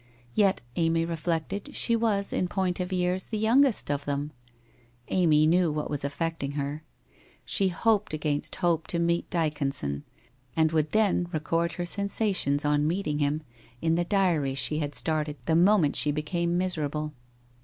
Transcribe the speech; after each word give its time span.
Yet, 0.33 0.63
Amy 0.77 1.05
reflected, 1.05 1.75
she 1.75 1.95
was, 1.95 2.33
in 2.33 2.47
point 2.47 2.79
of 2.79 2.91
years, 2.91 3.27
the 3.27 3.37
youngest 3.37 3.91
of 3.91 4.05
them! 4.05 4.31
Amy 5.09 5.45
knew 5.45 5.71
what 5.71 5.91
was 5.91 6.03
affect 6.03 6.41
ing 6.41 6.53
her. 6.53 6.83
She 7.45 7.67
hoped 7.67 8.11
against 8.11 8.55
hope 8.55 8.87
to 8.87 8.97
meet 8.97 9.29
Dyconson, 9.29 10.01
and 10.55 10.71
would 10.71 10.91
then 10.91 11.29
record 11.31 11.73
her 11.73 11.85
sensations 11.85 12.65
on 12.65 12.87
meeting 12.87 13.19
him, 13.19 13.43
in 13.79 13.93
the 13.93 14.03
diary 14.03 14.55
she 14.55 14.79
had 14.79 14.95
started 14.95 15.37
the 15.45 15.55
moment 15.55 15.95
she 15.95 16.11
became 16.11 16.57
miserable. 16.57 17.13